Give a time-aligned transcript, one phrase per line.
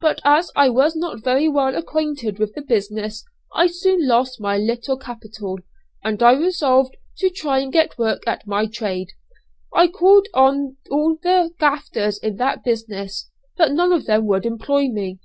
[0.00, 3.24] But as I was not very well acquainted with the business
[3.54, 5.60] I soon lost my little capital,
[6.02, 9.10] and I resolved to try and get work at my trade.
[9.72, 14.88] I called on all the 'gaffers' in that business, but none of them would employ
[14.88, 15.20] me.